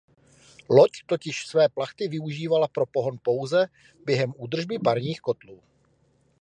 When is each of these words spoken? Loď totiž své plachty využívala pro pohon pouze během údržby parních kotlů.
Loď 0.69 0.91
totiž 1.05 1.47
své 1.47 1.69
plachty 1.69 2.07
využívala 2.07 2.67
pro 2.67 2.85
pohon 2.85 3.17
pouze 3.23 3.67
během 4.05 4.33
údržby 4.37 4.79
parních 4.79 5.21
kotlů. 5.21 5.63